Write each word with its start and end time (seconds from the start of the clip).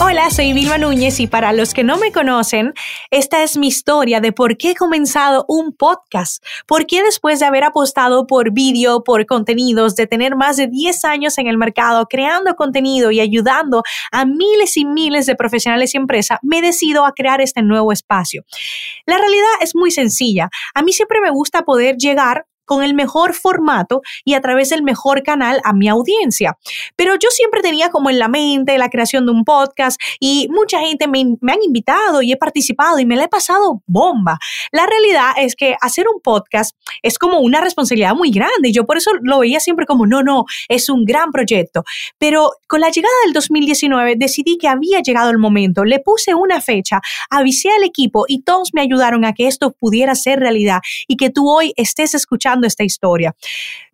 Hola, 0.00 0.28
soy 0.30 0.52
Vilma 0.52 0.76
Núñez 0.76 1.20
y 1.20 1.28
para 1.28 1.52
los 1.52 1.72
que 1.72 1.84
no 1.84 1.96
me 1.98 2.10
conocen, 2.10 2.74
esta 3.12 3.44
es 3.44 3.56
mi 3.56 3.68
historia 3.68 4.20
de 4.20 4.32
por 4.32 4.56
qué 4.56 4.72
he 4.72 4.74
comenzado 4.74 5.44
un 5.46 5.72
podcast. 5.72 6.44
Por 6.66 6.86
qué 6.86 7.02
después 7.04 7.38
de 7.38 7.46
haber 7.46 7.62
apostado 7.62 8.26
por 8.26 8.52
vídeo, 8.52 9.04
por 9.04 9.24
contenidos, 9.24 9.94
de 9.94 10.08
tener 10.08 10.34
más 10.34 10.56
de 10.56 10.66
10 10.66 11.04
años 11.04 11.38
en 11.38 11.46
el 11.46 11.58
mercado 11.58 12.06
creando 12.06 12.56
contenido 12.56 13.12
y 13.12 13.20
ayudando 13.20 13.84
a 14.10 14.24
miles 14.24 14.76
y 14.76 14.84
miles 14.84 15.26
de 15.26 15.36
profesionales 15.36 15.94
y 15.94 15.98
empresas, 15.98 16.40
me 16.42 16.60
decido 16.60 17.06
a 17.06 17.12
crear 17.12 17.40
este 17.40 17.62
nuevo 17.62 17.92
espacio. 17.92 18.44
La 19.06 19.16
realidad 19.16 19.46
es 19.60 19.76
muy 19.76 19.92
sencilla. 19.92 20.48
A 20.74 20.82
mí 20.82 20.92
siempre 20.92 21.20
me 21.20 21.30
gusta 21.30 21.62
poder 21.62 21.96
llegar 21.98 22.46
con 22.64 22.82
el 22.82 22.94
mejor 22.94 23.34
formato 23.34 24.02
y 24.24 24.34
a 24.34 24.40
través 24.40 24.70
del 24.70 24.82
mejor 24.82 25.22
canal 25.22 25.60
a 25.64 25.72
mi 25.72 25.88
audiencia. 25.88 26.56
Pero 26.96 27.14
yo 27.14 27.28
siempre 27.30 27.62
tenía 27.62 27.90
como 27.90 28.10
en 28.10 28.18
la 28.18 28.28
mente 28.28 28.76
la 28.78 28.88
creación 28.88 29.26
de 29.26 29.32
un 29.32 29.44
podcast 29.44 30.00
y 30.20 30.48
mucha 30.50 30.80
gente 30.80 31.08
me, 31.08 31.20
han 31.20 31.62
invitado 31.62 32.22
y 32.22 32.32
he 32.32 32.36
participado 32.36 32.98
y 32.98 33.06
me 33.06 33.16
la 33.16 33.24
he 33.24 33.28
pasado 33.28 33.82
bomba. 33.86 34.38
La 34.72 34.86
realidad 34.86 35.32
es 35.38 35.56
que 35.56 35.76
hacer 35.80 36.06
un 36.12 36.20
podcast 36.20 36.76
es 37.02 37.18
como 37.18 37.40
una 37.40 37.60
responsabilidad 37.60 38.14
muy 38.14 38.30
grande 38.30 38.68
y 38.68 38.72
yo 38.72 38.84
por 38.84 38.96
eso 38.96 39.10
lo 39.22 39.40
veía 39.40 39.60
siempre 39.60 39.86
como, 39.86 40.06
no, 40.06 40.22
no, 40.22 40.44
es 40.68 40.88
un 40.88 41.04
gran 41.04 41.30
proyecto. 41.30 41.84
Pero 42.18 42.50
con 42.68 42.80
la 42.80 42.90
llegada 42.90 43.14
del 43.24 43.32
2019 43.32 44.14
decidí 44.16 44.56
que 44.58 44.68
había 44.68 45.00
llegado 45.00 45.30
el 45.30 45.38
momento, 45.38 45.84
le 45.84 46.00
puse 46.00 46.34
una 46.34 46.60
fecha, 46.60 47.00
avisé 47.30 47.70
al 47.70 47.84
equipo 47.84 48.24
y 48.28 48.42
todos 48.42 48.70
me 48.72 48.80
ayudaron 48.80 49.24
a 49.24 49.32
que 49.32 49.46
esto 49.46 49.72
pudiera 49.72 50.14
ser 50.14 50.40
realidad 50.40 50.80
y 51.08 51.16
que 51.16 51.30
tú 51.30 51.48
hoy 51.48 51.72
estés 51.76 52.14
escuchando 52.14 52.53
esta 52.62 52.84
historia. 52.84 53.34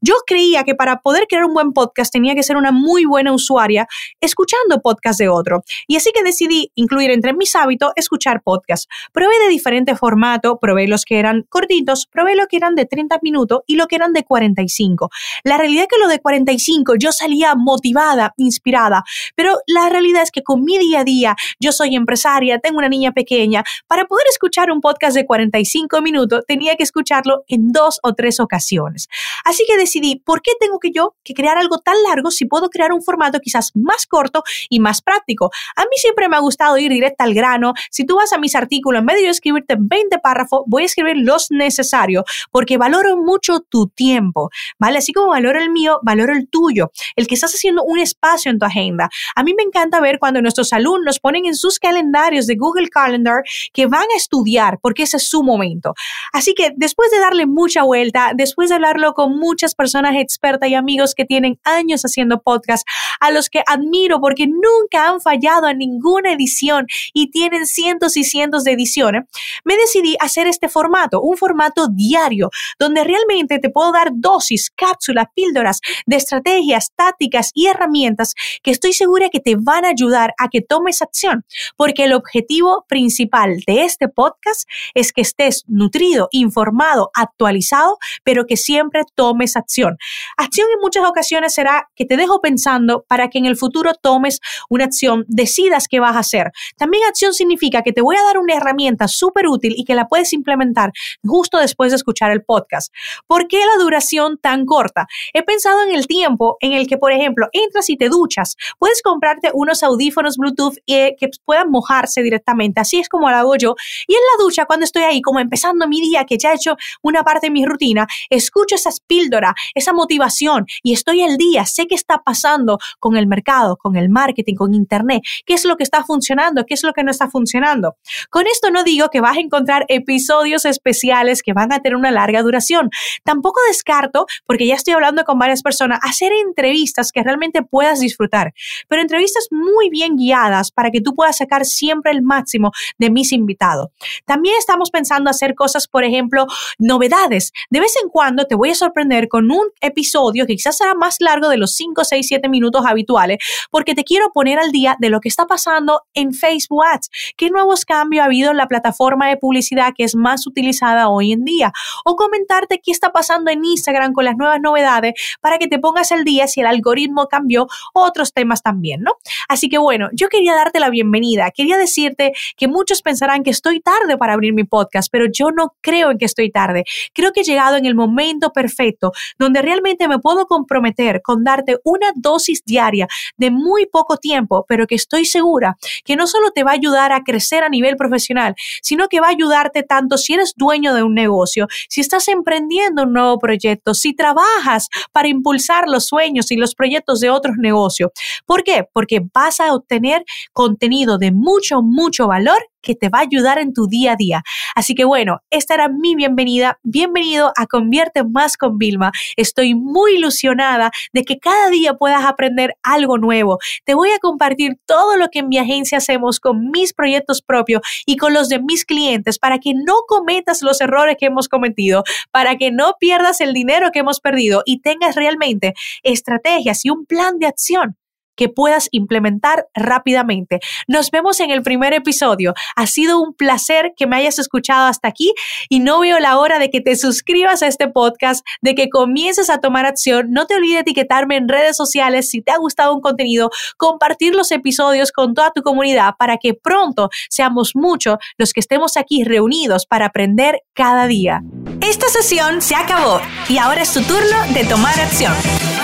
Yo 0.00 0.14
creía 0.26 0.64
que 0.64 0.74
para 0.74 1.00
poder 1.00 1.26
crear 1.28 1.44
un 1.44 1.54
buen 1.54 1.72
podcast 1.72 2.12
tenía 2.12 2.34
que 2.34 2.42
ser 2.42 2.56
una 2.56 2.72
muy 2.72 3.04
buena 3.04 3.32
usuaria 3.32 3.86
escuchando 4.20 4.80
podcast 4.80 5.18
de 5.18 5.28
otro. 5.28 5.62
Y 5.86 5.96
así 5.96 6.10
que 6.12 6.22
decidí 6.22 6.72
incluir 6.74 7.10
entre 7.10 7.32
mis 7.32 7.54
hábitos 7.56 7.92
escuchar 7.96 8.42
podcast. 8.42 8.90
Probé 9.12 9.38
de 9.44 9.48
diferente 9.48 9.94
formato, 9.96 10.58
probé 10.58 10.88
los 10.88 11.04
que 11.04 11.18
eran 11.18 11.44
cortitos, 11.48 12.06
probé 12.06 12.36
los 12.36 12.46
que 12.46 12.56
eran 12.56 12.74
de 12.74 12.86
30 12.86 13.18
minutos 13.22 13.60
y 13.66 13.76
lo 13.76 13.86
que 13.86 13.96
eran 13.96 14.12
de 14.12 14.24
45. 14.24 15.10
La 15.44 15.58
realidad 15.58 15.82
es 15.82 15.88
que 15.88 16.02
lo 16.02 16.08
de 16.08 16.18
45 16.18 16.94
yo 16.98 17.12
salía 17.12 17.54
motivada, 17.54 18.34
inspirada, 18.36 19.04
pero 19.34 19.58
la 19.66 19.88
realidad 19.88 20.22
es 20.22 20.30
que 20.30 20.42
con 20.42 20.64
mi 20.64 20.78
día 20.78 21.00
a 21.00 21.04
día, 21.04 21.36
yo 21.58 21.72
soy 21.72 21.94
empresaria, 21.94 22.58
tengo 22.58 22.78
una 22.78 22.88
niña 22.88 23.12
pequeña, 23.12 23.64
para 23.86 24.04
poder 24.04 24.26
escuchar 24.30 24.70
un 24.70 24.80
podcast 24.80 25.16
de 25.16 25.26
45 25.26 26.02
minutos 26.02 26.44
tenía 26.46 26.76
que 26.76 26.82
escucharlo 26.82 27.44
en 27.48 27.72
dos 27.72 28.00
o 28.02 28.14
tres 28.14 28.40
ocasiones. 28.50 29.08
Así 29.44 29.64
que 29.66 29.76
decidí, 29.76 30.16
¿por 30.16 30.42
qué 30.42 30.52
tengo 30.58 30.78
que 30.80 30.90
yo 30.90 31.14
que 31.22 31.34
crear 31.34 31.56
algo 31.56 31.78
tan 31.78 31.94
largo 32.08 32.30
si 32.30 32.46
puedo 32.46 32.68
crear 32.68 32.92
un 32.92 33.02
formato 33.02 33.38
quizás 33.40 33.70
más 33.74 34.06
corto 34.06 34.42
y 34.68 34.80
más 34.80 35.02
práctico? 35.02 35.50
A 35.76 35.82
mí 35.82 35.96
siempre 35.96 36.28
me 36.28 36.36
ha 36.36 36.40
gustado 36.40 36.76
ir 36.78 36.90
directo 36.90 37.24
al 37.24 37.34
grano. 37.34 37.74
Si 37.90 38.04
tú 38.04 38.16
vas 38.16 38.32
a 38.32 38.38
mis 38.38 38.54
artículos, 38.54 39.00
en 39.00 39.06
vez 39.06 39.16
de 39.16 39.28
escribirte 39.28 39.76
20 39.78 40.18
párrafos, 40.18 40.62
voy 40.66 40.82
a 40.82 40.86
escribir 40.86 41.16
los 41.18 41.50
necesarios 41.50 42.24
porque 42.50 42.78
valoro 42.78 43.16
mucho 43.16 43.60
tu 43.60 43.88
tiempo, 43.88 44.50
¿vale? 44.78 44.98
Así 44.98 45.12
como 45.12 45.28
valoro 45.28 45.60
el 45.60 45.70
mío, 45.70 46.00
valoro 46.02 46.32
el 46.32 46.48
tuyo, 46.48 46.90
el 47.16 47.26
que 47.26 47.34
estás 47.34 47.54
haciendo 47.54 47.82
un 47.84 47.98
espacio 47.98 48.50
en 48.50 48.58
tu 48.58 48.66
agenda. 48.66 49.08
A 49.36 49.42
mí 49.42 49.54
me 49.54 49.62
encanta 49.62 50.00
ver 50.00 50.18
cuando 50.18 50.42
nuestros 50.42 50.72
alumnos 50.72 51.20
ponen 51.20 51.46
en 51.46 51.54
sus 51.54 51.78
calendarios 51.78 52.46
de 52.46 52.56
Google 52.56 52.88
Calendar 52.88 53.42
que 53.72 53.86
van 53.86 54.06
a 54.12 54.16
estudiar 54.16 54.78
porque 54.80 55.04
ese 55.04 55.18
es 55.18 55.28
su 55.28 55.42
momento. 55.42 55.94
Así 56.32 56.54
que 56.54 56.72
después 56.76 57.10
de 57.10 57.20
darle 57.20 57.46
mucha 57.46 57.82
vuelta, 57.82 58.32
después 58.40 58.70
de 58.70 58.76
hablarlo 58.76 59.12
con 59.12 59.38
muchas 59.38 59.74
personas 59.74 60.14
expertas 60.16 60.68
y 60.68 60.74
amigos 60.74 61.14
que 61.14 61.26
tienen 61.26 61.60
años 61.62 62.02
haciendo 62.02 62.40
podcast, 62.40 62.86
a 63.20 63.30
los 63.30 63.50
que 63.50 63.62
admiro 63.66 64.18
porque 64.20 64.46
nunca 64.46 65.08
han 65.08 65.20
fallado 65.20 65.66
a 65.66 65.74
ninguna 65.74 66.32
edición 66.32 66.86
y 67.12 67.30
tienen 67.30 67.66
cientos 67.66 68.16
y 68.16 68.24
cientos 68.24 68.64
de 68.64 68.72
ediciones, 68.72 69.24
me 69.64 69.76
decidí 69.76 70.16
hacer 70.20 70.46
este 70.46 70.68
formato, 70.68 71.20
un 71.20 71.36
formato 71.36 71.88
diario, 71.88 72.50
donde 72.78 73.04
realmente 73.04 73.58
te 73.58 73.68
puedo 73.68 73.92
dar 73.92 74.08
dosis, 74.14 74.70
cápsulas, 74.70 75.26
píldoras 75.34 75.80
de 76.06 76.16
estrategias, 76.16 76.92
tácticas 76.96 77.50
y 77.54 77.66
herramientas 77.66 78.34
que 78.62 78.70
estoy 78.70 78.94
segura 78.94 79.28
que 79.28 79.40
te 79.40 79.56
van 79.56 79.84
a 79.84 79.88
ayudar 79.88 80.32
a 80.38 80.48
que 80.48 80.62
tomes 80.62 81.02
acción, 81.02 81.44
porque 81.76 82.04
el 82.04 82.14
objetivo 82.14 82.86
principal 82.88 83.60
de 83.66 83.84
este 83.84 84.08
podcast 84.08 84.68
es 84.94 85.12
que 85.12 85.20
estés 85.20 85.64
nutrido, 85.68 86.28
informado, 86.32 87.10
actualizado, 87.14 87.98
pero 88.30 88.46
que 88.46 88.56
siempre 88.56 89.02
tomes 89.16 89.56
acción. 89.56 89.98
Acción 90.36 90.68
en 90.72 90.80
muchas 90.80 91.04
ocasiones 91.04 91.52
será 91.52 91.88
que 91.96 92.04
te 92.04 92.16
dejo 92.16 92.40
pensando 92.40 93.04
para 93.08 93.26
que 93.26 93.38
en 93.38 93.46
el 93.46 93.56
futuro 93.56 93.92
tomes 94.00 94.38
una 94.68 94.84
acción, 94.84 95.24
decidas 95.26 95.88
qué 95.90 95.98
vas 95.98 96.14
a 96.14 96.20
hacer. 96.20 96.52
También 96.76 97.02
acción 97.08 97.34
significa 97.34 97.82
que 97.82 97.92
te 97.92 98.02
voy 98.02 98.14
a 98.14 98.22
dar 98.22 98.38
una 98.38 98.54
herramienta 98.54 99.08
súper 99.08 99.48
útil 99.48 99.74
y 99.76 99.84
que 99.84 99.96
la 99.96 100.06
puedes 100.06 100.32
implementar 100.32 100.92
justo 101.26 101.58
después 101.58 101.90
de 101.90 101.96
escuchar 101.96 102.30
el 102.30 102.44
podcast. 102.44 102.94
¿Por 103.26 103.48
qué 103.48 103.58
la 103.58 103.82
duración 103.82 104.38
tan 104.38 104.64
corta? 104.64 105.08
He 105.32 105.42
pensado 105.42 105.82
en 105.82 105.92
el 105.92 106.06
tiempo 106.06 106.56
en 106.60 106.72
el 106.72 106.86
que, 106.86 106.98
por 106.98 107.10
ejemplo, 107.10 107.48
entras 107.50 107.90
y 107.90 107.96
te 107.96 108.08
duchas. 108.08 108.54
Puedes 108.78 109.02
comprarte 109.02 109.50
unos 109.52 109.82
audífonos 109.82 110.36
Bluetooth 110.36 110.76
eh, 110.86 111.16
que 111.18 111.30
puedan 111.44 111.68
mojarse 111.68 112.22
directamente. 112.22 112.80
Así 112.80 113.00
es 113.00 113.08
como 113.08 113.28
lo 113.28 113.34
hago 113.34 113.56
yo. 113.56 113.74
Y 114.06 114.14
en 114.14 114.20
la 114.20 114.44
ducha, 114.44 114.66
cuando 114.66 114.84
estoy 114.84 115.02
ahí, 115.02 115.20
como 115.20 115.40
empezando 115.40 115.88
mi 115.88 116.00
día, 116.00 116.24
que 116.24 116.38
ya 116.38 116.52
he 116.52 116.54
hecho 116.54 116.76
una 117.02 117.24
parte 117.24 117.48
de 117.48 117.50
mi 117.50 117.64
rutina, 117.64 118.06
escucho 118.28 118.74
esas 118.74 119.00
píldoras, 119.00 119.54
esa 119.74 119.92
motivación 119.92 120.66
y 120.82 120.92
estoy 120.92 121.22
al 121.22 121.36
día, 121.36 121.64
sé 121.66 121.86
qué 121.86 121.94
está 121.94 122.18
pasando 122.18 122.78
con 122.98 123.16
el 123.16 123.26
mercado, 123.26 123.76
con 123.76 123.96
el 123.96 124.08
marketing, 124.08 124.54
con 124.54 124.74
Internet, 124.74 125.22
qué 125.46 125.54
es 125.54 125.64
lo 125.64 125.76
que 125.76 125.82
está 125.82 126.04
funcionando, 126.04 126.64
qué 126.66 126.74
es 126.74 126.82
lo 126.82 126.92
que 126.92 127.02
no 127.02 127.10
está 127.10 127.28
funcionando. 127.28 127.96
Con 128.30 128.46
esto 128.46 128.70
no 128.70 128.84
digo 128.84 129.08
que 129.08 129.20
vas 129.20 129.36
a 129.36 129.40
encontrar 129.40 129.84
episodios 129.88 130.64
especiales 130.64 131.42
que 131.42 131.52
van 131.52 131.72
a 131.72 131.80
tener 131.80 131.96
una 131.96 132.10
larga 132.10 132.42
duración. 132.42 132.90
Tampoco 133.24 133.60
descarto, 133.68 134.26
porque 134.46 134.66
ya 134.66 134.74
estoy 134.74 134.94
hablando 134.94 135.24
con 135.24 135.38
varias 135.38 135.62
personas, 135.62 135.98
hacer 136.02 136.32
entrevistas 136.32 137.12
que 137.12 137.22
realmente 137.22 137.62
puedas 137.62 138.00
disfrutar, 138.00 138.52
pero 138.88 139.02
entrevistas 139.02 139.46
muy 139.50 139.90
bien 139.90 140.16
guiadas 140.16 140.70
para 140.70 140.90
que 140.90 141.00
tú 141.00 141.14
puedas 141.14 141.38
sacar 141.38 141.64
siempre 141.64 142.12
el 142.12 142.22
máximo 142.22 142.72
de 142.98 143.10
mis 143.10 143.32
invitados. 143.32 143.88
También 144.24 144.56
estamos 144.58 144.90
pensando 144.90 145.30
hacer 145.30 145.54
cosas, 145.54 145.88
por 145.88 146.04
ejemplo, 146.04 146.46
novedades. 146.78 147.52
De 147.70 147.80
vez 147.80 147.94
en 148.02 148.08
cuando 148.10 148.44
te 148.44 148.54
voy 148.54 148.70
a 148.70 148.74
sorprender 148.74 149.28
con 149.28 149.50
un 149.50 149.64
episodio 149.80 150.46
que 150.46 150.54
quizás 150.54 150.76
será 150.76 150.94
más 150.94 151.16
largo 151.20 151.48
de 151.48 151.56
los 151.56 151.74
5, 151.74 152.04
6, 152.04 152.26
7 152.26 152.48
minutos 152.48 152.84
habituales, 152.86 153.38
porque 153.70 153.94
te 153.94 154.04
quiero 154.04 154.30
poner 154.32 154.58
al 154.58 154.72
día 154.72 154.96
de 154.98 155.10
lo 155.10 155.20
que 155.20 155.28
está 155.28 155.46
pasando 155.46 156.02
en 156.14 156.32
Facebook 156.32 156.84
Ads. 156.84 157.10
¿Qué 157.36 157.50
nuevos 157.50 157.84
cambios 157.84 158.22
ha 158.22 158.26
habido 158.26 158.50
en 158.50 158.56
la 158.56 158.66
plataforma 158.66 159.28
de 159.28 159.36
publicidad 159.36 159.92
que 159.96 160.04
es 160.04 160.14
más 160.14 160.46
utilizada 160.46 161.08
hoy 161.08 161.32
en 161.32 161.44
día? 161.44 161.72
O 162.04 162.16
comentarte 162.16 162.80
qué 162.82 162.92
está 162.92 163.12
pasando 163.12 163.50
en 163.50 163.64
Instagram 163.64 164.12
con 164.12 164.24
las 164.24 164.36
nuevas 164.36 164.60
novedades 164.60 165.14
para 165.40 165.58
que 165.58 165.68
te 165.68 165.78
pongas 165.78 166.12
al 166.12 166.24
día 166.24 166.46
si 166.46 166.60
el 166.60 166.66
algoritmo 166.66 167.26
cambió 167.26 167.66
o 167.94 168.02
otros 168.02 168.32
temas 168.32 168.62
también, 168.62 169.02
¿no? 169.02 169.12
Así 169.48 169.68
que 169.68 169.78
bueno, 169.78 170.08
yo 170.12 170.28
quería 170.28 170.54
darte 170.54 170.80
la 170.80 170.90
bienvenida. 170.90 171.50
Quería 171.50 171.76
decirte 171.76 172.32
que 172.56 172.68
muchos 172.68 173.02
pensarán 173.02 173.42
que 173.42 173.50
estoy 173.50 173.80
tarde 173.80 174.16
para 174.18 174.34
abrir 174.34 174.52
mi 174.52 174.64
podcast, 174.64 175.08
pero 175.10 175.26
yo 175.30 175.50
no 175.50 175.74
creo 175.80 176.10
en 176.10 176.18
que 176.18 176.24
estoy 176.24 176.50
tarde. 176.50 176.84
Creo 177.12 177.32
que 177.32 177.40
he 177.40 177.44
llegado 177.44 177.76
en 177.76 177.86
el 177.90 177.94
momento 177.94 178.52
perfecto 178.52 179.12
donde 179.38 179.62
realmente 179.62 180.08
me 180.08 180.18
puedo 180.18 180.46
comprometer 180.46 181.20
con 181.22 181.44
darte 181.44 181.78
una 181.84 182.12
dosis 182.14 182.62
diaria 182.64 183.06
de 183.36 183.50
muy 183.50 183.86
poco 183.86 184.16
tiempo, 184.16 184.64
pero 184.68 184.86
que 184.86 184.94
estoy 184.94 185.24
segura 185.24 185.76
que 186.04 186.16
no 186.16 186.26
solo 186.26 186.50
te 186.50 186.64
va 186.64 186.70
a 186.70 186.74
ayudar 186.74 187.12
a 187.12 187.22
crecer 187.22 187.62
a 187.62 187.68
nivel 187.68 187.96
profesional, 187.96 188.54
sino 188.82 189.08
que 189.08 189.20
va 189.20 189.28
a 189.28 189.30
ayudarte 189.30 189.82
tanto 189.82 190.16
si 190.16 190.34
eres 190.34 190.54
dueño 190.56 190.94
de 190.94 191.02
un 191.02 191.14
negocio, 191.14 191.66
si 191.88 192.00
estás 192.00 192.28
emprendiendo 192.28 193.02
un 193.02 193.12
nuevo 193.12 193.38
proyecto, 193.38 193.94
si 193.94 194.14
trabajas 194.14 194.88
para 195.12 195.28
impulsar 195.28 195.88
los 195.88 196.06
sueños 196.06 196.50
y 196.50 196.56
los 196.56 196.74
proyectos 196.74 197.20
de 197.20 197.30
otros 197.30 197.56
negocios. 197.58 198.10
¿Por 198.46 198.64
qué? 198.64 198.84
Porque 198.92 199.20
vas 199.34 199.60
a 199.60 199.74
obtener 199.74 200.24
contenido 200.52 201.18
de 201.18 201.32
mucho, 201.32 201.82
mucho 201.82 202.26
valor 202.26 202.58
que 202.82 202.94
te 202.94 203.08
va 203.08 203.18
a 203.18 203.22
ayudar 203.22 203.58
en 203.58 203.72
tu 203.72 203.86
día 203.86 204.12
a 204.12 204.16
día. 204.16 204.42
Así 204.74 204.94
que 204.94 205.04
bueno, 205.04 205.40
esta 205.50 205.74
era 205.74 205.88
mi 205.88 206.14
bienvenida. 206.14 206.78
Bienvenido 206.82 207.52
a 207.56 207.66
Convierte 207.66 208.24
Más 208.24 208.56
con 208.56 208.78
Vilma. 208.78 209.12
Estoy 209.36 209.74
muy 209.74 210.16
ilusionada 210.16 210.90
de 211.12 211.24
que 211.24 211.38
cada 211.38 211.70
día 211.70 211.94
puedas 211.94 212.24
aprender 212.24 212.76
algo 212.82 213.18
nuevo. 213.18 213.58
Te 213.84 213.94
voy 213.94 214.10
a 214.10 214.18
compartir 214.18 214.78
todo 214.86 215.16
lo 215.16 215.28
que 215.28 215.40
en 215.40 215.48
mi 215.48 215.58
agencia 215.58 215.98
hacemos 215.98 216.40
con 216.40 216.70
mis 216.70 216.92
proyectos 216.92 217.42
propios 217.42 217.82
y 218.06 218.16
con 218.16 218.34
los 218.34 218.48
de 218.48 218.60
mis 218.60 218.84
clientes 218.84 219.38
para 219.38 219.58
que 219.58 219.72
no 219.74 219.94
cometas 220.06 220.62
los 220.62 220.80
errores 220.80 221.16
que 221.18 221.26
hemos 221.26 221.48
cometido, 221.48 222.04
para 222.30 222.56
que 222.56 222.70
no 222.70 222.94
pierdas 222.98 223.40
el 223.40 223.52
dinero 223.52 223.90
que 223.92 224.00
hemos 224.00 224.20
perdido 224.20 224.62
y 224.64 224.80
tengas 224.80 225.16
realmente 225.16 225.74
estrategias 226.02 226.84
y 226.84 226.90
un 226.90 227.06
plan 227.06 227.38
de 227.38 227.46
acción 227.46 227.96
que 228.40 228.48
puedas 228.48 228.88
implementar 228.90 229.66
rápidamente. 229.74 230.60
Nos 230.88 231.10
vemos 231.10 231.40
en 231.40 231.50
el 231.50 231.60
primer 231.60 231.92
episodio. 231.92 232.54
Ha 232.74 232.86
sido 232.86 233.20
un 233.20 233.34
placer 233.34 233.92
que 233.98 234.06
me 234.06 234.16
hayas 234.16 234.38
escuchado 234.38 234.86
hasta 234.86 235.08
aquí 235.08 235.34
y 235.68 235.80
no 235.80 236.00
veo 236.00 236.18
la 236.20 236.38
hora 236.38 236.58
de 236.58 236.70
que 236.70 236.80
te 236.80 236.96
suscribas 236.96 237.62
a 237.62 237.66
este 237.66 237.88
podcast, 237.88 238.42
de 238.62 238.74
que 238.74 238.88
comiences 238.88 239.50
a 239.50 239.58
tomar 239.58 239.84
acción. 239.84 240.30
No 240.30 240.46
te 240.46 240.54
olvides 240.54 240.76
de 240.76 240.80
etiquetarme 240.80 241.36
en 241.36 241.50
redes 241.50 241.76
sociales 241.76 242.30
si 242.30 242.40
te 242.40 242.50
ha 242.50 242.56
gustado 242.56 242.94
un 242.94 243.02
contenido, 243.02 243.50
compartir 243.76 244.34
los 244.34 244.50
episodios 244.52 245.12
con 245.12 245.34
toda 245.34 245.50
tu 245.50 245.60
comunidad 245.60 246.14
para 246.18 246.38
que 246.38 246.54
pronto 246.54 247.10
seamos 247.28 247.72
muchos 247.74 248.16
los 248.38 248.54
que 248.54 248.60
estemos 248.60 248.96
aquí 248.96 249.22
reunidos 249.22 249.84
para 249.84 250.06
aprender 250.06 250.62
cada 250.72 251.06
día. 251.06 251.42
Esta 251.82 252.08
sesión 252.08 252.62
se 252.62 252.74
acabó 252.74 253.20
y 253.50 253.58
ahora 253.58 253.82
es 253.82 253.92
tu 253.92 254.00
turno 254.00 254.54
de 254.54 254.64
tomar 254.64 254.98
acción. 254.98 255.34